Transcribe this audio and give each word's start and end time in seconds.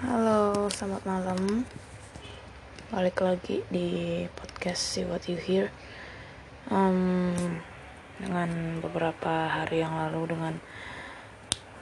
Halo, 0.00 0.72
selamat 0.72 1.04
malam. 1.04 1.68
Balik 2.88 3.20
lagi 3.20 3.60
di 3.68 4.24
podcast 4.32 4.80
See 4.80 5.04
What 5.04 5.28
You 5.28 5.36
Hear. 5.36 5.68
Um, 6.72 7.60
dengan 8.16 8.80
beberapa 8.80 9.52
hari 9.52 9.84
yang 9.84 9.92
lalu 9.92 10.32
dengan 10.32 10.54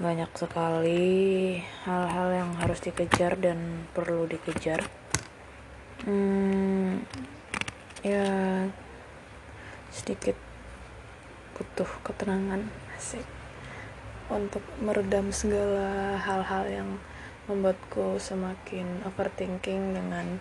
banyak 0.03 0.35
sekali 0.35 1.63
hal-hal 1.87 2.29
yang 2.35 2.51
harus 2.59 2.83
dikejar 2.83 3.39
dan 3.39 3.87
perlu 3.95 4.27
dikejar. 4.27 4.83
Hmm, 6.03 7.07
ya 8.03 8.27
sedikit 9.95 10.35
butuh 11.55 11.87
ketenangan 12.03 12.67
asik 12.99 13.23
untuk 14.27 14.67
meredam 14.83 15.31
segala 15.31 16.19
hal-hal 16.19 16.67
yang 16.67 16.91
membuatku 17.49 18.21
semakin 18.21 19.03
overthinking 19.09 19.97
dengan 19.97 20.39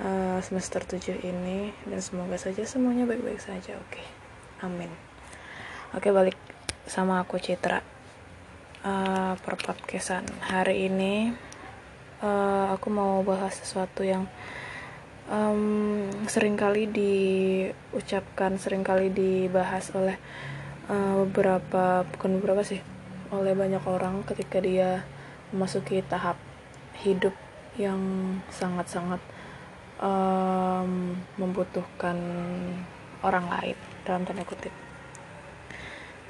uh, 0.00 0.40
semester 0.40 0.82
7 0.82 1.20
ini. 1.22 1.70
Dan 1.84 2.00
semoga 2.00 2.40
saja 2.40 2.64
semuanya 2.64 3.04
baik-baik 3.04 3.38
saja 3.38 3.76
oke? 3.76 3.92
Okay. 3.92 4.06
amin. 4.64 4.90
Oke 5.92 6.08
okay, 6.08 6.12
balik 6.12 6.38
sama 6.88 7.20
aku 7.20 7.36
Citra. 7.38 7.84
Uh, 8.78 9.34
per 9.42 9.58
podcastan 9.58 10.22
hari 10.38 10.86
ini 10.86 11.34
uh, 12.22 12.70
aku 12.74 12.88
mau 12.94 13.20
bahas 13.26 13.58
sesuatu 13.58 14.06
yang 14.06 14.30
um, 15.30 16.06
sering 16.26 16.54
kali 16.54 16.86
diucapkan 16.86 18.56
sering 18.56 18.82
kali 18.82 19.10
dibahas 19.10 19.90
oleh 19.94 20.16
uh, 20.88 21.26
beberapa 21.26 22.06
bukan 22.06 22.38
beberapa 22.40 22.62
sih 22.64 22.80
oleh 23.28 23.52
banyak 23.52 23.84
orang 23.84 24.24
ketika 24.24 24.58
dia 24.62 25.04
memasuki 25.52 26.04
tahap 26.04 26.36
hidup 26.98 27.32
yang 27.78 28.00
sangat-sangat 28.50 29.22
um, 30.02 31.14
membutuhkan 31.38 32.18
orang 33.22 33.46
lain 33.50 33.76
dalam 34.02 34.26
tanda 34.26 34.42
kutip. 34.42 34.74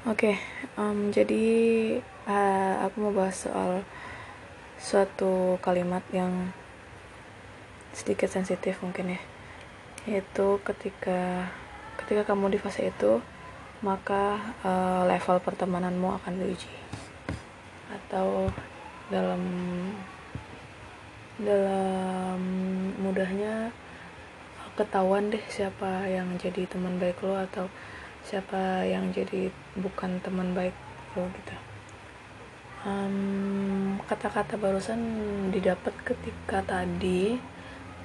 Oke, 0.07 0.33
okay, 0.33 0.35
um, 0.79 1.11
jadi 1.11 1.45
uh, 2.23 2.87
aku 2.87 2.95
mau 3.03 3.13
bahas 3.13 3.35
soal 3.35 3.83
suatu 4.79 5.59
kalimat 5.59 6.01
yang 6.15 6.55
sedikit 7.91 8.31
sensitif 8.31 8.79
mungkin 8.79 9.17
ya, 9.17 9.21
yaitu 10.07 10.61
ketika 10.63 11.51
ketika 11.99 12.31
kamu 12.31 12.55
di 12.55 12.59
fase 12.61 12.87
itu 12.87 13.19
maka 13.83 14.39
uh, 14.63 15.03
level 15.07 15.39
pertemananmu 15.43 16.15
akan 16.19 16.33
diuji 16.39 16.71
atau 17.91 18.51
dalam 19.09 19.41
dalam 21.41 22.39
mudahnya 23.01 23.73
ketahuan 24.77 25.27
deh 25.27 25.43
siapa 25.51 26.07
yang 26.07 26.39
jadi 26.39 26.63
teman 26.69 26.95
baik 27.01 27.19
lo 27.19 27.35
atau 27.35 27.67
siapa 28.23 28.87
yang 28.87 29.11
jadi 29.11 29.51
bukan 29.75 30.23
teman 30.23 30.55
baik 30.55 30.75
lo 31.19 31.27
gitu. 31.35 31.55
Kata-kata 34.07 34.55
um, 34.55 34.61
barusan 34.63 35.01
didapat 35.51 35.91
ketika 36.07 36.63
tadi 36.63 37.35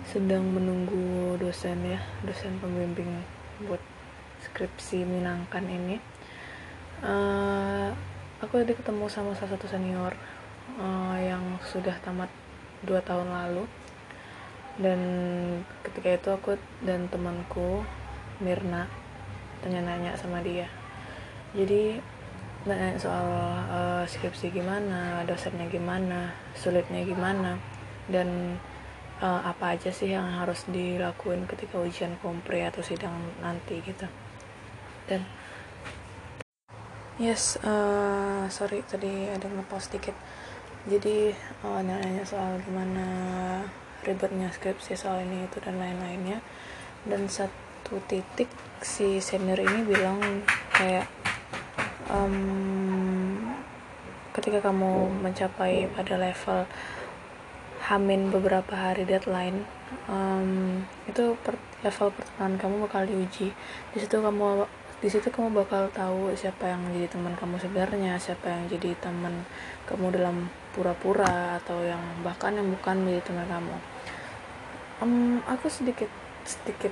sedang 0.03 0.51
menunggu 0.51 1.39
dosen 1.39 1.79
ya 1.87 2.03
dosen 2.27 2.59
pembimbing 2.59 3.23
buat 3.71 3.79
skripsi 4.43 5.07
menyenangkan 5.07 5.63
ini. 5.71 5.97
Uh, 7.07 7.95
aku 8.43 8.67
tadi 8.67 8.75
ketemu 8.75 9.07
sama 9.07 9.31
salah 9.39 9.55
satu 9.55 9.71
senior 9.71 10.19
uh, 10.81 11.19
yang 11.19 11.59
sudah 11.65 11.95
tamat 12.01 12.29
dua 12.85 13.01
tahun 13.05 13.29
lalu. 13.29 13.65
Dan 14.75 15.01
ketika 15.87 16.09
itu 16.19 16.29
aku 16.35 16.59
dan 16.83 17.07
temanku 17.07 17.87
Mirna 18.43 18.91
tanya-nanya 19.63 20.19
sama 20.19 20.43
dia. 20.43 20.67
Jadi 21.55 22.03
nanya 22.65 22.97
soal 22.97 23.29
uh, 23.69 24.05
skripsi 24.09 24.49
gimana 24.49 25.21
dosennya 25.29 25.69
gimana 25.69 26.33
sulitnya 26.57 27.05
gimana 27.05 27.61
dan 28.09 28.57
uh, 29.21 29.41
apa 29.45 29.77
aja 29.77 29.93
sih 29.93 30.17
yang 30.17 30.25
harus 30.41 30.65
dilakuin 30.73 31.45
ketika 31.45 31.77
ujian 31.77 32.17
kompre 32.25 32.65
atau 32.65 32.81
sidang 32.81 33.13
nanti 33.45 33.85
gitu. 33.85 34.09
Dan 35.05 35.23
yes 37.21 37.61
uh, 37.63 38.49
sorry 38.49 38.83
tadi 38.83 39.29
ada 39.31 39.47
ngepost 39.47 39.95
dikit 39.95 40.17
jadi 40.85 41.33
uh, 41.65 41.81
nanya 41.81 42.21
soal 42.29 42.61
gimana 42.61 43.07
ribetnya 44.05 44.53
skripsi 44.53 44.93
soal 44.93 45.25
ini 45.25 45.49
itu 45.49 45.57
dan 45.65 45.81
lain-lainnya. 45.81 46.45
Dan 47.09 47.29
satu 47.29 48.01
titik 48.05 48.53
si 48.85 49.17
senior 49.21 49.61
ini 49.65 49.81
bilang 49.89 50.21
kayak 50.77 51.09
um, 52.13 52.37
ketika 54.37 54.61
kamu 54.61 55.09
mencapai 55.25 55.89
pada 55.89 56.21
level 56.21 56.69
hamin 57.85 58.33
beberapa 58.33 58.73
hari 58.73 59.05
deadline 59.05 59.69
um, 60.09 60.81
itu 61.05 61.37
per, 61.45 61.57
level 61.85 62.13
pertemanan 62.13 62.61
kamu 62.61 62.75
bakal 62.89 63.03
diuji. 63.09 63.57
Di 63.93 63.99
situ 64.01 64.21
kamu 64.21 64.69
di 65.05 65.13
situ 65.13 65.29
kamu 65.29 65.53
bakal 65.53 65.85
tahu 65.93 66.33
siapa 66.33 66.65
yang 66.65 66.81
jadi 66.97 67.13
teman 67.13 67.37
kamu 67.37 67.61
sebenarnya 67.61 68.17
siapa 68.17 68.49
yang 68.49 68.73
jadi 68.73 68.97
teman 69.05 69.45
kamu 69.85 70.17
dalam 70.17 70.49
pura-pura 70.73 71.61
atau 71.61 71.77
yang 71.85 72.01
bahkan 72.25 72.57
yang 72.57 72.73
bukan 72.73 73.05
menjadi 73.05 73.29
teman 73.29 73.45
kamu. 73.45 73.77
Um, 75.05 75.45
aku 75.45 75.69
sedikit 75.69 76.09
sedikit 76.49 76.89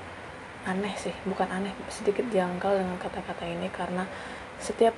aneh 0.68 0.92
sih 1.00 1.16
bukan 1.24 1.48
aneh 1.48 1.72
sedikit 1.88 2.28
janggal 2.28 2.84
dengan 2.84 3.00
kata-kata 3.00 3.48
ini 3.48 3.72
karena 3.72 4.04
setiap 4.60 4.92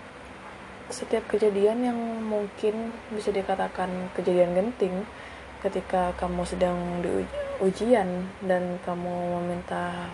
setiap 0.91 1.23
kejadian 1.31 1.87
yang 1.87 1.99
mungkin 2.19 2.91
bisa 3.15 3.31
dikatakan 3.31 4.11
kejadian 4.19 4.59
genting 4.59 5.07
ketika 5.63 6.11
kamu 6.19 6.43
sedang 6.43 6.99
di 6.99 7.23
ujian 7.63 8.27
dan 8.43 8.83
kamu 8.83 9.39
meminta 9.39 10.11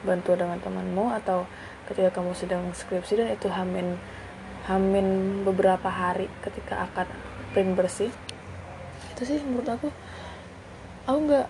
bantuan 0.00 0.40
dengan 0.40 0.58
temanmu 0.64 1.12
atau 1.12 1.44
ketika 1.86 2.20
kamu 2.20 2.34
sedang 2.34 2.62
skripsi 2.74 3.22
dan 3.22 3.28
itu 3.32 3.48
hamin 3.48 3.96
hamin 4.66 5.40
beberapa 5.46 5.86
hari 5.86 6.26
ketika 6.42 6.90
akan 6.90 7.06
print 7.54 7.72
bersih. 7.78 8.10
Itu 9.14 9.22
sih 9.22 9.38
menurut 9.40 9.70
aku 9.70 9.88
aku 11.06 11.18
nggak 11.30 11.46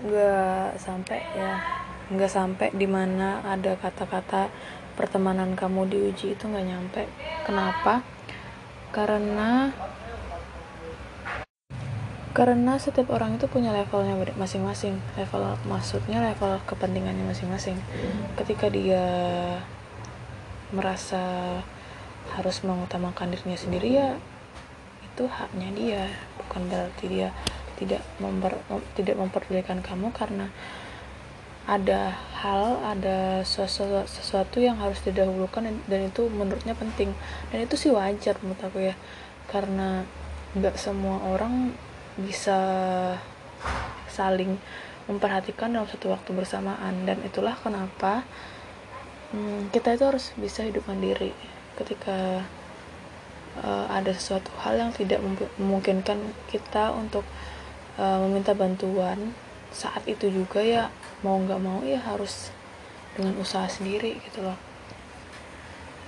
nggak 0.00 0.68
sampai 0.80 1.20
ya 1.36 1.60
nggak 2.10 2.30
sampai 2.30 2.68
di 2.74 2.86
mana 2.88 3.42
ada 3.44 3.76
kata-kata 3.76 4.50
pertemanan 4.94 5.54
kamu 5.58 5.90
diuji 5.90 6.38
itu 6.38 6.44
nggak 6.46 6.66
nyampe. 6.66 7.02
Kenapa? 7.46 8.06
Karena 8.94 9.70
karena 12.30 12.78
setiap 12.78 13.10
orang 13.10 13.36
itu 13.36 13.50
punya 13.50 13.74
levelnya 13.74 14.14
masing-masing. 14.38 15.02
Level 15.18 15.58
maksudnya 15.66 16.22
level 16.22 16.62
kepentingannya 16.64 17.26
masing-masing. 17.26 17.74
Ketika 18.38 18.70
dia 18.70 19.02
merasa 20.70 21.58
harus 22.36 22.62
mengutamakan 22.62 23.34
dirinya 23.34 23.58
sendiri 23.58 23.88
ya 23.90 24.08
itu 25.20 25.28
haknya 25.28 25.68
dia. 25.76 26.02
Bukan 26.40 26.70
berarti 26.72 27.04
dia 27.10 27.28
tidak 27.76 28.00
memper, 28.16 28.56
tidak 28.96 29.16
memperdulikan 29.20 29.84
kamu 29.84 30.08
karena 30.16 30.48
ada 31.68 32.16
hal 32.40 32.80
ada 32.82 33.44
sesuatu, 33.44 34.08
sesuatu 34.08 34.58
yang 34.58 34.80
harus 34.80 34.98
didahulukan 35.04 35.68
dan 35.84 36.00
itu 36.08 36.22
menurutnya 36.32 36.72
penting. 36.72 37.12
Dan 37.52 37.68
itu 37.68 37.76
sih 37.76 37.92
wajar 37.92 38.40
menurut 38.40 38.64
aku 38.64 38.78
ya 38.80 38.94
karena 39.52 40.08
nggak 40.56 40.80
semua 40.80 41.20
orang 41.30 41.76
bisa 42.16 42.58
saling 44.10 44.56
memperhatikan 45.04 45.76
dalam 45.76 45.84
satu 45.84 46.16
waktu 46.16 46.32
bersamaan. 46.32 47.04
Dan 47.04 47.20
itulah 47.28 47.60
kenapa 47.60 48.24
hmm, 49.34 49.74
kita 49.74 49.96
itu 49.96 50.04
harus 50.06 50.34
bisa 50.38 50.66
hidup 50.66 50.86
mandiri 50.86 51.34
ketika 51.78 52.44
uh, 53.62 53.86
ada 53.88 54.12
sesuatu 54.12 54.50
hal 54.60 54.76
yang 54.78 54.92
tidak 54.92 55.18
memungkinkan 55.56 56.20
kita 56.52 56.92
untuk 56.94 57.24
uh, 57.96 58.18
meminta 58.26 58.52
bantuan. 58.52 59.32
Saat 59.70 60.02
itu 60.10 60.26
juga 60.28 60.60
ya 60.60 60.90
mau 61.22 61.38
nggak 61.38 61.60
mau 61.62 61.80
ya 61.86 62.02
harus 62.02 62.50
dengan 63.14 63.38
usaha 63.38 63.66
sendiri 63.70 64.18
gitu 64.26 64.42
loh. 64.42 64.58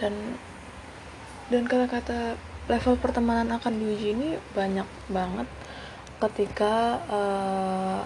Dan 0.03 0.37
dan 1.51 1.69
kata-kata 1.69 2.35
level 2.71 2.95
pertemanan 2.99 3.59
akan 3.59 3.75
diuji 3.79 4.15
ini 4.15 4.29
banyak 4.55 4.87
banget 5.11 5.49
ketika 6.23 7.03
uh, 7.11 8.03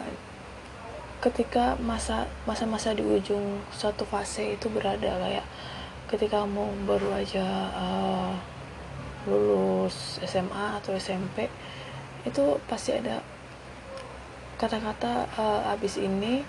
ketika 1.27 1.75
masa 1.83 2.31
masa-masa 2.47 2.95
di 2.95 3.03
ujung 3.03 3.59
suatu 3.75 4.07
fase 4.07 4.55
itu 4.55 4.71
berada 4.71 5.11
kayak 5.19 5.47
ketika 6.07 6.47
kamu 6.47 6.71
baru 6.87 7.19
aja 7.19 7.47
uh, 7.75 8.31
lulus 9.27 10.23
SMA 10.23 10.79
atau 10.79 10.95
SMP 10.95 11.51
itu 12.23 12.45
pasti 12.71 12.95
ada 12.95 13.19
kata-kata 14.55 15.27
uh, 15.35 15.75
abis 15.75 15.99
ini 15.99 16.47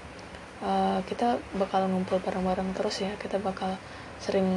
uh, 0.62 1.02
kita 1.10 1.42
bakal 1.58 1.90
ngumpul 1.90 2.22
bareng-bareng 2.22 2.78
terus 2.78 3.02
ya 3.02 3.18
kita 3.18 3.42
bakal 3.42 3.74
sering 4.18 4.50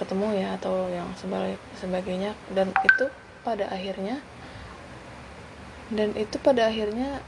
ketemu 0.00 0.40
ya 0.40 0.48
atau 0.56 0.88
yang 0.88 1.08
sebagainya. 1.76 2.32
Dan 2.52 2.72
itu 2.72 3.04
pada 3.44 3.68
akhirnya 3.68 4.24
dan 5.92 6.16
itu 6.16 6.40
pada 6.40 6.72
akhirnya 6.72 7.20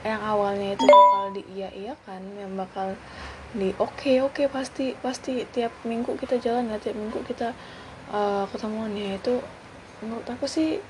yang 0.00 0.22
awalnya 0.24 0.76
itu 0.76 0.84
bakal 0.88 1.26
di 1.36 1.42
iya 1.52 1.68
iya 1.76 1.94
kan 2.08 2.24
yang 2.40 2.56
bakal 2.56 2.96
di 3.52 3.74
oke 3.76 3.98
okay, 4.00 4.16
oke 4.24 4.32
okay, 4.32 4.46
pasti 4.48 4.86
pasti 4.96 5.44
tiap 5.52 5.74
minggu 5.84 6.16
kita 6.16 6.40
jalan 6.40 6.72
ya 6.72 6.80
tiap 6.80 6.96
minggu 6.96 7.20
kita 7.26 7.52
uh, 8.14 8.48
ketemuan. 8.48 8.94
Ya 8.96 9.18
itu 9.20 9.42
menurut 10.00 10.24
aku 10.24 10.48
sih 10.48 10.80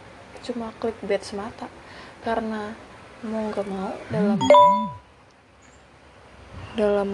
cuma 0.47 0.71
klik 0.79 0.97
bed 1.03 1.21
semata 1.27 1.67
karena 2.23 2.73
mau 3.27 3.51
nggak 3.51 3.67
mau 3.69 3.93
dalam 4.09 4.39
dalam 6.79 7.11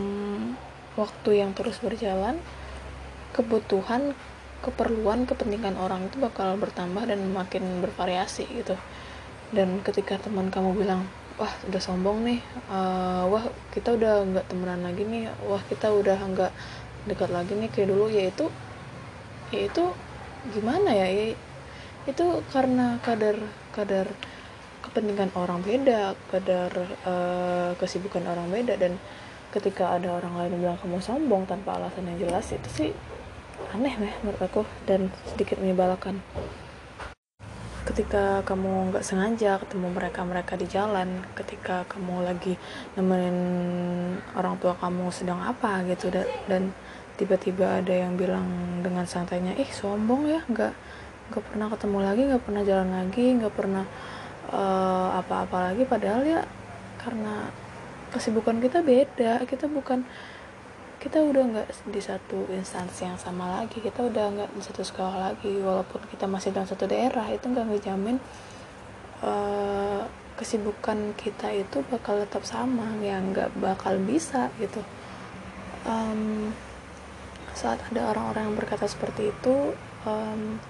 waktu 0.94 1.30
yang 1.42 1.56
terus 1.56 1.80
berjalan 1.80 2.36
kebutuhan 3.32 4.12
keperluan 4.60 5.28
kepentingan 5.28 5.76
orang 5.76 6.08
itu 6.08 6.16
bakal 6.20 6.56
bertambah 6.60 7.08
dan 7.08 7.20
makin 7.32 7.80
bervariasi 7.80 8.44
gitu. 8.52 8.76
Dan 9.54 9.80
ketika 9.86 10.18
teman 10.18 10.50
kamu 10.50 10.74
bilang 10.74 11.06
wah 11.36 11.52
udah 11.68 11.80
sombong 11.80 12.24
nih. 12.24 12.40
Uh, 12.68 13.28
wah 13.32 13.44
kita 13.72 13.96
udah 13.96 14.24
nggak 14.26 14.46
temenan 14.48 14.80
lagi 14.84 15.02
nih. 15.04 15.32
Wah 15.48 15.62
kita 15.68 15.92
udah 15.92 16.18
nggak 16.18 16.52
dekat 17.08 17.30
lagi 17.32 17.52
nih 17.56 17.68
kayak 17.72 17.88
dulu. 17.92 18.06
Yaitu 18.08 18.46
yaitu 19.54 19.84
gimana 20.52 20.90
ya? 20.92 21.32
Itu 22.08 22.42
karena 22.52 22.98
kadar 23.04 23.36
kadar 23.72 24.06
kepentingan 24.84 25.34
orang 25.34 25.60
beda 25.60 26.14
kadar 26.30 26.70
uh, 27.04 27.70
kesibukan 27.78 28.24
orang 28.24 28.48
beda. 28.50 28.74
Dan 28.80 28.96
ketika 29.54 29.96
ada 29.96 30.12
orang 30.12 30.36
lain 30.36 30.50
yang 30.58 30.62
bilang 30.68 30.78
kamu 30.84 30.98
sombong 31.00 31.48
tanpa 31.48 31.80
alasan 31.80 32.04
yang 32.12 32.28
jelas 32.28 32.52
itu 32.52 32.68
sih 32.68 32.90
aneh 33.72 33.94
ya 33.96 34.12
menurut 34.20 34.42
aku 34.42 34.62
dan 34.84 35.08
sedikit 35.32 35.56
menyebalkan 35.56 36.20
ketika 37.86 38.42
kamu 38.42 38.90
nggak 38.90 39.06
sengaja 39.06 39.62
ketemu 39.62 39.94
mereka-mereka 39.94 40.58
di 40.58 40.66
jalan 40.66 41.22
ketika 41.38 41.86
kamu 41.86 42.26
lagi 42.26 42.58
nemenin 42.98 43.38
orang 44.34 44.58
tua 44.58 44.74
kamu 44.74 45.06
sedang 45.14 45.38
apa 45.38 45.86
gitu 45.86 46.10
dan, 46.50 46.74
tiba-tiba 47.16 47.80
ada 47.80 47.96
yang 47.96 48.12
bilang 48.12 48.44
dengan 48.84 49.08
santainya 49.08 49.56
ih 49.56 49.72
sombong 49.72 50.28
ya 50.28 50.44
nggak 50.52 50.74
nggak 51.32 51.44
pernah 51.48 51.66
ketemu 51.72 51.98
lagi 52.04 52.22
nggak 52.28 52.44
pernah 52.44 52.62
jalan 52.68 52.90
lagi 52.92 53.26
nggak 53.40 53.54
pernah 53.56 53.84
uh, 54.52 55.08
apa-apa 55.24 55.72
lagi. 55.72 55.88
Padahal 55.88 56.22
ya 56.28 56.44
karena 57.00 57.48
kesibukan 58.12 58.60
kita 58.60 58.84
beda 58.84 59.42
kita 59.48 59.64
bukan 59.64 60.04
kita 60.96 61.20
udah 61.20 61.42
nggak 61.44 61.68
di 61.92 62.00
satu 62.00 62.48
instansi 62.48 63.04
yang 63.04 63.20
sama 63.20 63.60
lagi 63.60 63.78
kita 63.84 64.00
udah 64.08 64.24
nggak 64.32 64.50
di 64.56 64.62
satu 64.64 64.82
sekolah 64.82 65.16
lagi. 65.32 65.52
Walaupun 65.60 66.00
kita 66.08 66.24
masih 66.24 66.50
dalam 66.56 66.68
satu 66.68 66.88
daerah 66.88 67.26
itu 67.28 67.44
nggak 67.46 67.66
ngejamin 67.68 68.16
uh, 69.20 70.02
kesibukan 70.36 71.16
kita 71.16 71.48
itu 71.52 71.80
bakal 71.88 72.20
tetap 72.20 72.44
sama 72.44 72.92
ya 73.00 73.20
nggak 73.20 73.52
bakal 73.60 73.96
bisa 74.00 74.48
gitu. 74.60 74.80
Um, 75.86 76.52
saat 77.56 77.80
ada 77.88 78.12
orang-orang 78.12 78.52
yang 78.52 78.56
berkata 78.58 78.84
seperti 78.84 79.32
itu 79.32 79.72
um, 80.04 80.60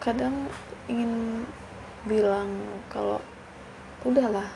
kadang 0.00 0.48
ingin 0.88 1.44
bilang 2.08 2.48
kalau 2.88 3.20
udahlah 4.08 4.48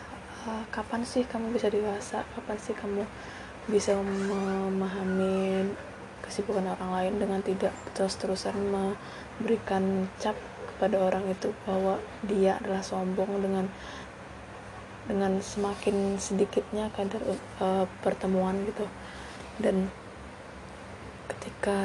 uh, 0.49 0.65
kapan 0.73 1.05
sih 1.05 1.29
kamu 1.29 1.53
bisa 1.53 1.69
dewasa? 1.69 2.25
Kapan 2.33 2.57
sih 2.57 2.73
kamu 2.73 3.05
bisa 3.65 3.97
memahami 3.97 5.65
kesibukan 6.25 6.77
orang 6.77 6.91
lain 6.93 7.15
dengan 7.21 7.41
tidak 7.45 7.73
terus-terusan 7.97 8.57
memberikan 8.57 10.09
cap 10.21 10.37
kepada 10.75 11.01
orang 11.01 11.25
itu 11.31 11.53
bahwa 11.65 12.01
dia 12.25 12.61
adalah 12.61 12.83
sombong 12.85 13.41
dengan 13.41 13.69
dengan 15.05 15.37
semakin 15.41 16.17
sedikitnya 16.17 16.89
kadar 16.97 17.21
uh, 17.61 17.85
pertemuan 18.01 18.57
gitu. 18.65 18.89
Dan 19.61 19.93
ketika 21.29 21.81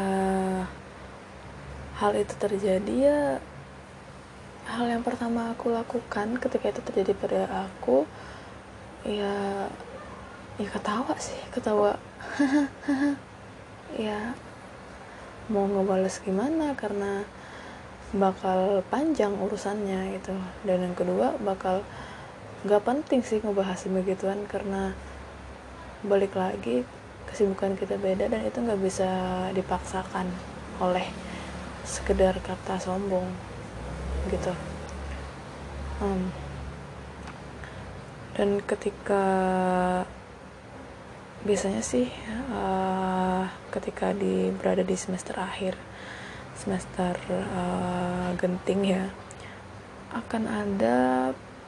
hal 2.00 2.12
itu 2.16 2.34
terjadi 2.40 2.96
ya 2.96 3.20
hal 4.72 4.86
yang 4.88 5.04
pertama 5.04 5.52
aku 5.52 5.76
lakukan 5.76 6.40
ketika 6.40 6.72
itu 6.72 6.82
terjadi 6.86 7.12
pada 7.18 7.42
aku 7.68 8.08
ya 9.04 9.68
ya 10.60 10.68
ketawa 10.70 11.14
sih 11.18 11.40
ketawa. 11.56 11.96
Ya 13.98 14.38
mau 15.50 15.66
ngebales 15.66 16.22
gimana 16.22 16.78
karena 16.78 17.26
bakal 18.14 18.86
panjang 18.94 19.34
urusannya 19.34 20.14
gitu. 20.22 20.38
Dan 20.62 20.86
yang 20.86 20.94
kedua 20.94 21.34
bakal 21.42 21.82
gak 22.70 22.86
penting 22.86 23.26
sih 23.26 23.42
ngebahas 23.42 23.82
begituan 23.90 24.46
karena 24.46 24.94
balik 26.06 26.38
lagi 26.38 26.86
kesibukan 27.28 27.76
kita 27.76 27.98
beda 28.00 28.26
dan 28.32 28.42
itu 28.42 28.58
nggak 28.58 28.82
bisa 28.82 29.10
dipaksakan 29.54 30.26
oleh 30.80 31.06
sekedar 31.86 32.38
kata 32.42 32.82
sombong 32.82 33.26
gitu. 34.32 34.54
Um, 36.00 36.32
dan 38.40 38.64
ketika 38.64 39.24
biasanya 41.40 41.80
sih 41.80 42.12
uh, 42.52 43.48
ketika 43.72 44.12
di 44.12 44.52
berada 44.52 44.84
di 44.84 44.96
semester 45.00 45.40
akhir 45.40 45.80
semester 46.60 47.16
uh, 47.32 48.36
genting 48.36 48.84
ya 48.84 49.08
akan 50.12 50.44
ada 50.50 50.98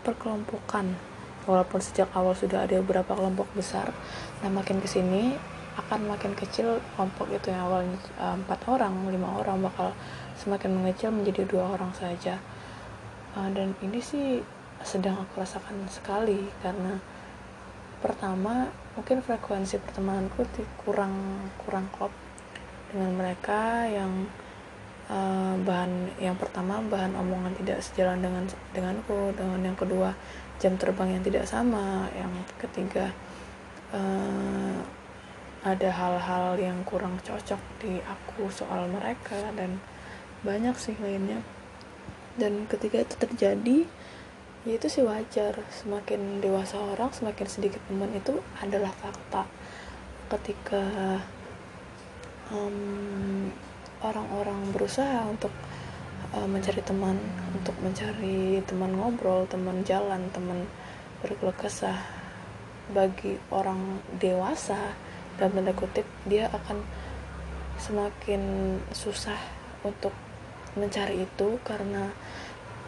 perkelompokan. 0.02 0.98
Walaupun 1.42 1.82
sejak 1.82 2.14
awal 2.14 2.38
sudah 2.38 2.70
ada 2.70 2.78
beberapa 2.86 3.18
kelompok 3.18 3.50
besar 3.58 3.90
nah 4.46 4.50
makin 4.54 4.78
ke 4.78 4.86
sini 4.86 5.34
akan 5.74 6.12
makin 6.12 6.36
kecil 6.36 6.78
kelompok 6.94 7.32
itu 7.32 7.50
yang 7.50 7.66
awalnya 7.66 7.98
uh, 8.20 8.36
empat 8.36 8.60
orang 8.68 8.94
lima 9.08 9.40
orang 9.40 9.64
bakal 9.64 9.96
semakin 10.38 10.76
mengecil 10.78 11.10
menjadi 11.10 11.48
dua 11.48 11.80
orang 11.80 11.90
saja. 11.96 12.38
Uh, 13.34 13.48
dan 13.56 13.72
ini 13.80 14.04
sih 14.04 14.44
sedang 14.84 15.18
aku 15.24 15.42
rasakan 15.42 15.88
sekali 15.88 16.46
karena 16.60 17.00
pertama 18.04 18.68
mungkin 18.96 19.24
frekuensi 19.24 19.80
pertemananku 19.80 20.44
kurang 20.84 21.48
kurang 21.64 21.88
klop 21.96 22.12
dengan 22.92 23.16
mereka 23.16 23.88
yang 23.88 24.28
uh, 25.08 25.56
bahan 25.64 26.12
yang 26.20 26.36
pertama 26.36 26.84
bahan 26.84 27.16
omongan 27.16 27.56
tidak 27.64 27.80
sejalan 27.80 28.20
dengan 28.20 28.44
denganku 28.76 29.32
dengan 29.36 29.60
yang 29.64 29.78
kedua 29.80 30.12
jam 30.60 30.76
terbang 30.76 31.16
yang 31.16 31.24
tidak 31.24 31.48
sama 31.48 32.12
yang 32.14 32.32
ketiga 32.60 33.16
uh, 33.96 34.76
ada 35.62 35.90
hal-hal 35.94 36.58
yang 36.58 36.82
kurang 36.90 37.22
cocok 37.22 37.62
di 37.78 38.02
aku 38.02 38.50
soal 38.50 38.90
mereka 38.90 39.54
dan 39.54 39.78
banyak 40.42 40.74
sih 40.74 40.98
lainnya. 40.98 41.38
Dan 42.34 42.66
ketika 42.66 43.06
itu 43.06 43.16
terjadi 43.22 43.78
ya 44.66 44.78
itu 44.78 44.88
sih 44.88 45.04
wajar. 45.06 45.58
Semakin 45.74 46.44
dewasa 46.44 46.78
orang 46.78 47.10
semakin 47.14 47.48
sedikit 47.50 47.82
teman 47.90 48.14
itu 48.14 48.38
adalah 48.62 48.94
fakta. 48.94 49.46
Ketika 50.32 50.84
um, 52.52 53.50
orang-orang 54.02 54.74
berusaha 54.74 55.26
untuk 55.30 55.52
uh, 56.36 56.48
mencari 56.48 56.82
teman 56.82 57.18
untuk 57.54 57.76
mencari 57.84 58.64
teman 58.66 58.92
ngobrol 58.98 59.46
teman 59.48 59.86
jalan 59.86 60.26
teman 60.34 60.66
berkeluh 61.22 61.54
kesah 61.54 62.02
bagi 62.92 63.38
orang 63.54 64.02
dewasa 64.20 64.98
dalam 65.38 65.62
tanda 65.62 65.74
kutip 65.78 66.04
dia 66.28 66.50
akan 66.52 66.84
semakin 67.80 68.42
susah 68.92 69.38
untuk 69.82 70.14
mencari 70.76 71.26
itu 71.26 71.58
karena 71.66 72.12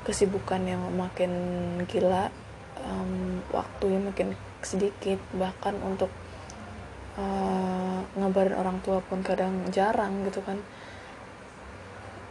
kesibukan 0.04 0.62
yang 0.68 0.84
makin 0.96 1.32
gila 1.88 2.28
um, 2.84 3.40
waktunya 3.52 4.00
makin 4.00 4.36
sedikit. 4.64 5.20
Bahkan 5.36 5.80
untuk 5.84 6.12
uh, 7.20 8.04
ngabarin 8.20 8.56
orang 8.56 8.80
tua 8.84 9.00
pun 9.04 9.24
kadang 9.24 9.68
jarang 9.72 10.28
gitu 10.28 10.44
kan. 10.44 10.60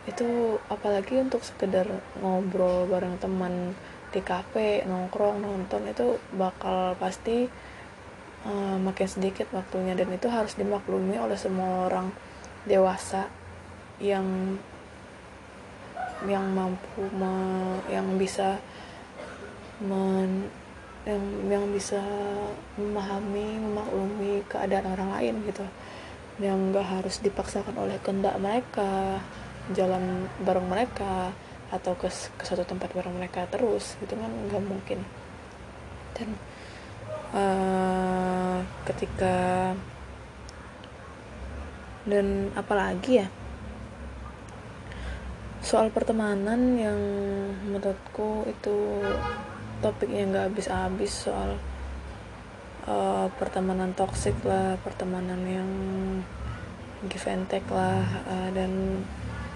Itu 0.05 0.59
apalagi 0.69 1.21
untuk 1.23 1.43
sekedar 1.47 1.89
ngobrol 2.21 2.91
bareng 2.91 3.17
teman 3.23 3.73
di 4.13 4.21
kafe 4.21 4.85
nongkrong 4.85 5.41
nonton 5.41 5.89
itu 5.89 6.21
bakal 6.37 6.93
pasti 7.01 7.49
uh, 8.45 8.77
makin 8.77 9.09
sedikit 9.09 9.49
waktunya. 9.57 9.97
Dan 9.97 10.13
itu 10.13 10.29
harus 10.29 10.55
dimaklumi 10.55 11.17
oleh 11.17 11.41
semua 11.41 11.89
orang 11.89 12.13
dewasa 12.69 13.27
yang 14.03 14.59
yang 16.29 16.47
mampu 16.55 17.09
me, 17.15 17.35
yang 17.91 18.07
bisa 18.19 18.59
men, 19.83 20.47
yang 21.03 21.23
yang 21.51 21.65
bisa 21.75 21.99
memahami 22.79 23.59
memaklumi 23.59 24.47
keadaan 24.47 24.87
orang 24.95 25.11
lain 25.19 25.35
gitu. 25.51 25.67
Yang 26.39 26.59
nggak 26.73 26.87
harus 26.87 27.17
dipaksakan 27.21 27.77
oleh 27.77 27.99
kehendak 28.01 28.39
mereka 28.39 29.19
jalan 29.75 30.27
bareng 30.43 30.67
mereka 30.67 31.31
atau 31.73 31.97
ke, 31.97 32.11
ke 32.11 32.45
suatu 32.45 32.67
tempat 32.69 32.93
bareng 32.93 33.17
mereka 33.17 33.49
terus 33.49 33.97
gitu 33.99 34.15
kan 34.15 34.31
nggak 34.51 34.63
mungkin. 34.63 35.01
Dan 36.13 36.29
uh, 37.33 38.59
ketika 38.87 39.73
dan 42.03 42.51
apalagi 42.59 43.23
ya 43.23 43.27
soal 45.63 45.95
pertemanan 45.95 46.75
yang 46.75 46.99
menurutku 47.71 48.43
itu 48.51 48.99
topik 49.79 50.11
yang 50.11 50.35
gak 50.35 50.51
habis-habis 50.51 51.31
soal 51.31 51.55
uh, 52.91 53.31
pertemanan 53.39 53.95
toksik 53.95 54.35
lah 54.43 54.75
pertemanan 54.83 55.39
yang 55.47 55.71
give 57.07 57.27
and 57.31 57.47
take 57.47 57.67
lah 57.71 58.03
uh, 58.27 58.51
dan 58.51 59.03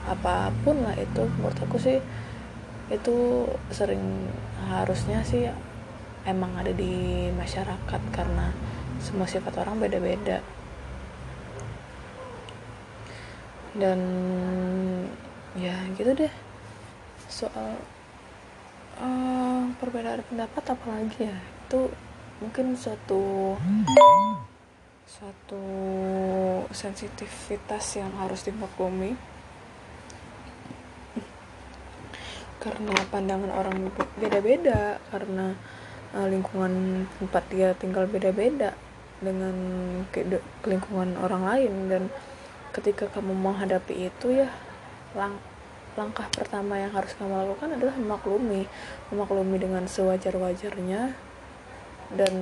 apa 0.06 0.54
pun 0.62 0.78
lah 0.86 0.94
itu. 0.94 1.26
Menurut 1.38 1.58
aku 1.58 1.78
sih 1.82 1.98
itu 2.86 3.46
sering 3.75 4.30
harusnya 4.70 5.26
sih 5.26 5.50
emang 6.22 6.54
ada 6.54 6.70
di 6.70 7.26
masyarakat 7.34 8.02
karena 8.14 8.54
semua 9.02 9.26
sifat 9.26 9.58
orang 9.58 9.82
beda-beda. 9.82 10.38
Dan 13.75 14.00
ya 15.56 15.76
gitu 15.96 16.12
deh. 16.12 16.32
Soal 17.32 17.80
uh, 19.00 19.64
perbedaan 19.80 20.20
pendapat 20.28 20.64
apalagi 20.72 21.32
ya? 21.32 21.36
Itu 21.66 21.90
mungkin 22.44 22.76
suatu 22.76 23.56
suatu 25.08 25.64
sensitivitas 26.70 27.96
yang 27.96 28.12
harus 28.20 28.44
dimaklumi. 28.44 29.16
Karena 32.60 32.94
pandangan 33.08 33.52
orang 33.56 33.88
beda-beda. 34.20 35.00
Karena 35.08 35.56
uh, 36.12 36.26
lingkungan 36.28 37.06
tempat 37.16 37.44
dia 37.48 37.72
tinggal 37.75 38.04
beda-beda 38.04 38.76
dengan 39.16 39.56
ke 40.12 40.20
lingkungan 40.68 41.16
orang 41.16 41.42
lain. 41.48 41.72
Dan 41.88 42.02
ketika 42.76 43.08
kamu 43.08 43.32
menghadapi 43.32 44.12
itu 44.12 44.44
ya 44.44 44.52
lang 45.16 45.40
langkah 45.96 46.28
pertama 46.28 46.76
yang 46.76 46.92
harus 46.92 47.16
kamu 47.16 47.32
lakukan 47.32 47.73
adalah 47.73 47.96
memaklumi. 47.96 48.68
Memaklumi 49.08 49.56
dengan 49.56 49.88
sewajar-wajarnya 49.88 51.16
dan 52.12 52.35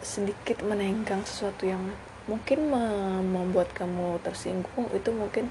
sedikit 0.00 0.62
menenggang 0.62 1.26
sesuatu 1.26 1.66
yang 1.66 1.90
mungkin 2.30 2.70
membuat 3.34 3.74
kamu 3.74 4.22
tersinggung. 4.22 4.86
Itu 4.94 5.10
mungkin 5.10 5.50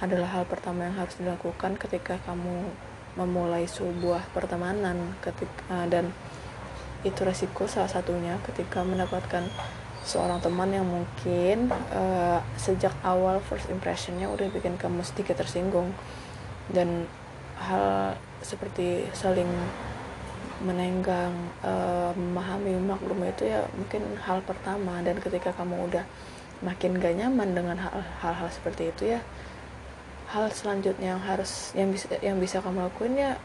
adalah 0.00 0.40
hal 0.40 0.44
pertama 0.48 0.88
yang 0.88 0.96
harus 0.96 1.20
dilakukan 1.20 1.76
ketika 1.76 2.16
kamu 2.24 2.72
memulai 3.16 3.64
sebuah 3.64 4.28
pertemanan 4.36 5.16
ketika 5.24 5.88
dan 5.88 6.12
itu 7.00 7.16
resiko 7.24 7.64
salah 7.64 7.88
satunya 7.88 8.36
ketika 8.44 8.84
mendapatkan 8.84 9.48
seorang 10.06 10.38
teman 10.38 10.70
yang 10.70 10.86
mungkin 10.86 11.66
uh, 11.90 12.38
sejak 12.54 12.94
awal 13.02 13.42
first 13.42 13.66
impressionnya 13.66 14.30
udah 14.30 14.46
bikin 14.54 14.78
kamu 14.78 15.02
sedikit 15.02 15.42
tersinggung. 15.42 15.90
Dan 16.70 17.10
hal 17.58 18.14
seperti 18.40 19.10
saling 19.10 19.50
menenggang 20.62 21.34
uh, 21.60 22.14
memahami 22.14 22.78
maklum 22.80 23.26
itu 23.26 23.50
ya 23.50 23.66
mungkin 23.74 24.06
hal 24.22 24.40
pertama. 24.46 25.02
Dan 25.02 25.18
ketika 25.18 25.50
kamu 25.50 25.90
udah 25.90 26.06
makin 26.64 26.96
gak 26.96 27.12
nyaman 27.12 27.52
dengan 27.52 27.76
hal-hal 28.22 28.48
seperti 28.48 28.88
itu 28.88 29.12
ya 29.12 29.20
hal 30.26 30.50
selanjutnya 30.50 31.14
yang 31.14 31.22
harus 31.22 31.70
yang 31.78 31.88
bisa 31.94 32.10
yang 32.18 32.40
bisa 32.42 32.58
kamu 32.58 32.90
lakuin 32.90 33.14
ya 33.14 33.38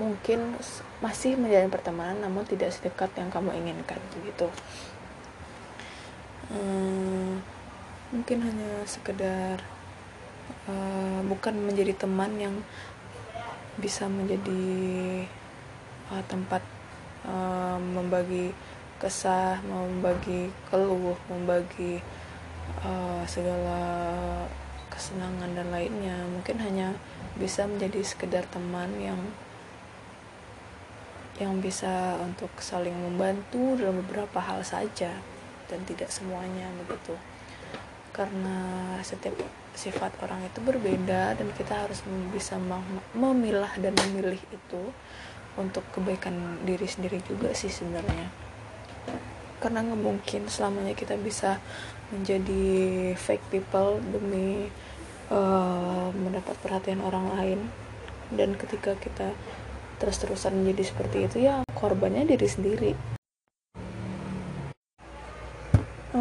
mungkin 0.00 0.56
masih 1.04 1.36
menjalin 1.36 1.68
pertemanan 1.68 2.16
namun 2.24 2.48
tidak 2.48 2.72
sedekat 2.72 3.12
yang 3.20 3.28
kamu 3.28 3.52
inginkan 3.52 4.00
gitu 4.24 4.48
hmm, 6.52 7.40
mungkin 8.12 8.38
hanya 8.44 8.84
sekedar 8.84 9.64
uh, 10.68 11.20
bukan 11.24 11.56
menjadi 11.56 11.96
teman 11.96 12.36
yang 12.36 12.56
bisa 13.80 14.04
menjadi 14.04 14.64
uh, 16.12 16.22
tempat 16.28 16.60
uh, 17.24 17.80
membagi 17.80 18.52
kesah, 19.00 19.58
membagi 19.64 20.52
keluh, 20.68 21.16
membagi 21.26 21.98
uh, 22.84 23.24
segala 23.26 23.80
kesenangan 24.92 25.56
dan 25.56 25.72
lainnya. 25.72 26.14
Mungkin 26.30 26.60
hanya 26.60 26.94
bisa 27.40 27.64
menjadi 27.64 28.04
sekedar 28.04 28.44
teman 28.52 28.92
yang 29.00 29.18
yang 31.40 31.58
bisa 31.64 32.20
untuk 32.20 32.52
saling 32.60 32.94
membantu 32.94 33.74
dalam 33.80 34.04
beberapa 34.04 34.38
hal 34.38 34.60
saja 34.62 35.31
dan 35.72 35.80
tidak 35.88 36.12
semuanya 36.12 36.68
begitu. 36.84 37.16
Karena 38.12 38.92
setiap 39.00 39.32
sifat 39.72 40.12
orang 40.20 40.44
itu 40.44 40.60
berbeda 40.60 41.32
dan 41.32 41.48
kita 41.56 41.88
harus 41.88 42.04
bisa 42.28 42.60
memilah 43.16 43.72
dan 43.80 43.96
memilih 44.04 44.36
itu 44.52 44.82
untuk 45.56 45.80
kebaikan 45.96 46.60
diri 46.68 46.84
sendiri 46.84 47.24
juga 47.24 47.56
sih 47.56 47.72
sebenarnya. 47.72 48.28
Karena 49.64 49.80
nggak 49.80 50.00
mungkin 50.04 50.52
selamanya 50.52 50.92
kita 50.92 51.16
bisa 51.16 51.56
menjadi 52.12 53.16
fake 53.16 53.48
people 53.48 53.96
demi 54.12 54.68
uh, 55.32 56.12
mendapat 56.12 56.60
perhatian 56.60 57.00
orang 57.00 57.32
lain. 57.32 57.60
Dan 58.28 58.60
ketika 58.60 58.92
kita 59.00 59.32
terus-terusan 60.00 60.52
menjadi 60.52 60.82
seperti 60.88 61.18
itu 61.30 61.36
ya 61.46 61.62
korbannya 61.78 62.26
diri 62.26 62.48
sendiri 62.50 63.11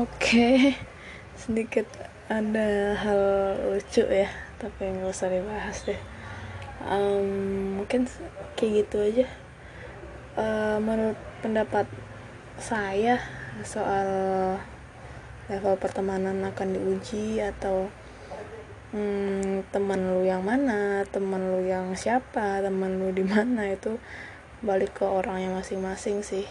Oke, 0.01 0.73
sedikit 1.45 1.85
ada 2.25 2.97
hal 2.97 3.21
lucu 3.69 4.01
ya, 4.01 4.33
tapi 4.57 4.89
nggak 4.97 5.13
usah 5.13 5.29
dibahas 5.29 5.77
deh. 5.85 6.01
Um, 6.81 7.77
mungkin 7.77 8.09
kayak 8.57 8.89
gitu 8.89 8.97
aja. 8.97 9.29
Uh, 10.33 10.81
menurut 10.81 11.21
pendapat 11.45 11.85
saya 12.57 13.21
soal 13.61 14.09
level 15.53 15.77
pertemanan 15.77 16.49
akan 16.49 16.73
diuji 16.73 17.37
atau 17.37 17.85
hmm, 18.97 19.69
teman 19.69 20.01
lu 20.17 20.25
yang 20.25 20.41
mana, 20.41 21.05
teman 21.13 21.45
lu 21.45 21.61
yang 21.69 21.93
siapa, 21.93 22.57
teman 22.65 22.97
lu 22.97 23.13
di 23.13 23.21
mana 23.21 23.69
itu 23.69 24.01
balik 24.65 24.97
ke 24.97 25.05
orangnya 25.05 25.53
masing-masing 25.61 26.25
sih. 26.25 26.49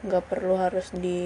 Nggak 0.00 0.32
perlu 0.32 0.56
harus 0.56 0.88
di 0.96 1.20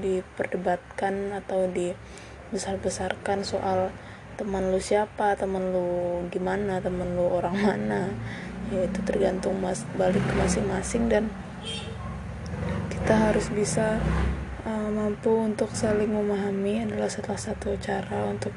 diperdebatkan 0.00 1.36
atau 1.36 1.68
dibesar-besarkan 1.68 3.44
soal 3.44 3.92
teman 4.40 4.72
lu 4.72 4.80
siapa 4.80 5.36
teman 5.36 5.76
lu 5.76 6.24
gimana 6.32 6.80
teman 6.80 7.12
lu 7.12 7.28
orang 7.28 7.56
mana. 7.58 8.08
Ya 8.72 8.88
itu 8.88 9.04
tergantung 9.04 9.60
mas 9.60 9.84
balik 10.00 10.24
ke 10.24 10.34
masing-masing 10.38 11.12
dan 11.12 11.28
kita 12.88 13.28
harus 13.28 13.50
bisa 13.52 14.00
uh, 14.64 14.88
mampu 14.88 15.28
untuk 15.28 15.74
saling 15.74 16.08
memahami 16.08 16.86
adalah 16.86 17.10
salah 17.10 17.36
satu 17.36 17.76
cara 17.82 18.30
untuk 18.30 18.54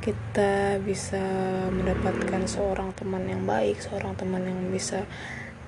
kita 0.00 0.80
bisa 0.80 1.20
mendapatkan 1.68 2.48
seorang 2.48 2.92
teman 2.96 3.28
yang 3.28 3.44
baik 3.44 3.84
seorang 3.84 4.16
teman 4.16 4.48
yang 4.48 4.72
bisa 4.72 5.04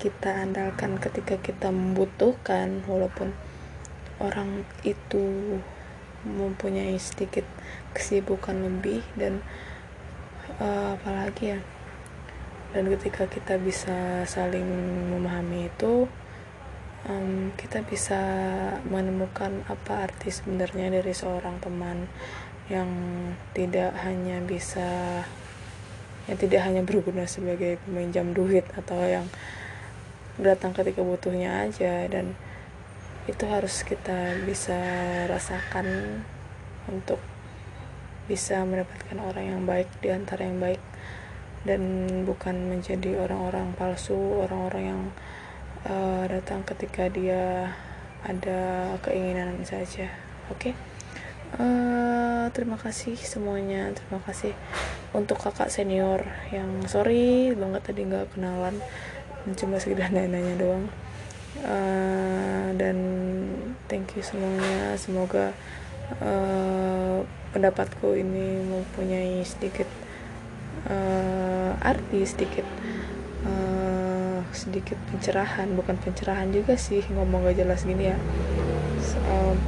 kita 0.01 0.41
andalkan 0.41 0.97
ketika 0.97 1.37
kita 1.37 1.69
membutuhkan 1.69 2.81
walaupun 2.89 3.37
orang 4.23 4.63
itu 4.87 5.59
mempunyai 6.23 6.95
sedikit 7.03 7.43
kesibukan 7.91 8.55
lebih 8.63 9.03
dan 9.19 9.43
uh, 10.63 10.95
apalagi 10.95 11.59
ya 11.59 11.61
dan 12.73 12.89
ketika 12.89 13.29
kita 13.29 13.61
bisa 13.61 14.25
saling 14.25 14.65
memahami 15.13 15.69
itu 15.69 16.09
um, 17.05 17.53
kita 17.59 17.85
bisa 17.85 18.21
menemukan 18.89 19.67
apa 19.69 20.09
arti 20.09 20.33
sebenarnya 20.33 20.89
dari 20.89 21.13
seorang 21.13 21.61
teman 21.61 22.09
yang 22.71 22.89
tidak 23.53 23.93
hanya 24.07 24.41
bisa 24.41 25.21
yang 26.31 26.39
tidak 26.39 26.63
hanya 26.63 26.87
berguna 26.87 27.27
sebagai 27.27 27.83
peminjam 27.83 28.31
duit 28.31 28.65
atau 28.79 29.03
yang 29.03 29.27
datang 30.39 30.73
ketika 30.73 31.03
butuhnya 31.03 31.69
aja 31.69 32.09
dan 32.09 32.39
itu 33.31 33.45
harus 33.47 33.87
kita 33.87 34.43
bisa 34.43 34.75
rasakan 35.31 36.19
untuk 36.91 37.23
bisa 38.27 38.63
mendapatkan 38.67 39.19
orang 39.23 39.45
yang 39.47 39.63
baik 39.63 39.87
di 40.03 40.11
antara 40.11 40.47
yang 40.47 40.59
baik. 40.59 40.83
Dan 41.63 41.83
bukan 42.27 42.75
menjadi 42.75 43.23
orang-orang 43.23 43.79
palsu, 43.79 44.19
orang-orang 44.43 44.83
yang 44.83 45.03
uh, 45.87 46.27
datang 46.27 46.67
ketika 46.67 47.07
dia 47.07 47.71
ada 48.27 48.95
keinginan 49.07 49.63
saja. 49.63 50.11
Oke? 50.51 50.75
Okay? 50.75 50.75
uh, 51.63 52.51
terima 52.51 52.75
kasih 52.75 53.15
semuanya. 53.15 53.95
Terima 53.95 54.19
kasih 54.27 54.51
untuk 55.15 55.39
kakak 55.39 55.71
senior 55.71 56.27
yang 56.51 56.83
sorry 56.91 57.55
banget 57.55 57.83
tadi 57.87 58.11
nggak 58.11 58.35
kenalan. 58.35 58.83
Cuma 59.55 59.79
sekedar 59.79 60.11
nanya-nanya 60.11 60.55
doang 60.59 60.87
uh, 61.61 62.73
dan 62.73 62.97
thank 63.93 64.17
you 64.17 64.25
semuanya. 64.25 64.97
Semoga 64.97 65.53
uh, 66.25 67.21
pendapatku 67.53 68.17
ini 68.17 68.65
mempunyai 68.65 69.45
sedikit 69.45 69.89
uh, 70.89 71.77
arti 71.85 72.25
sedikit 72.25 72.65
uh, 73.45 74.41
sedikit 74.57 74.97
pencerahan. 75.13 75.69
Bukan 75.77 76.01
pencerahan 76.01 76.49
juga 76.49 76.81
sih 76.81 77.05
ngomong 77.13 77.45
gak 77.53 77.61
jelas 77.61 77.85
gini 77.85 78.09
ya. 78.13 78.19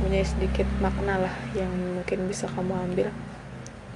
Punya 0.00 0.24
sedikit 0.24 0.68
makna 0.80 1.28
lah 1.28 1.34
yang 1.56 1.70
mungkin 1.70 2.28
bisa 2.28 2.48
kamu 2.52 2.72
ambil. 2.92 3.08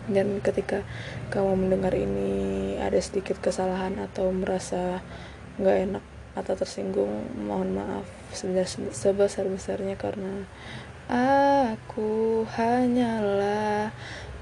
Dan 0.09 0.40
ketika 0.40 0.85
kamu 1.28 1.68
mendengar 1.68 1.92
ini 1.92 2.76
ada 2.80 2.97
sedikit 2.97 3.37
kesalahan 3.45 4.00
atau 4.00 4.33
merasa 4.33 5.04
nggak 5.61 5.76
enak 5.85 6.04
atau 6.38 6.54
tersinggung 6.54 7.26
mohon 7.35 7.75
maaf 7.75 8.07
sebesar 8.95 9.50
besarnya 9.50 9.99
karena 9.99 10.47
Aku 11.09 12.45
hanyalah 12.52 13.88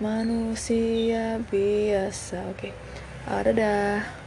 manusia 0.02 1.38
biasa. 1.46 2.42
Oke, 2.50 2.74
okay. 3.30 3.42
dadah. 3.46 4.25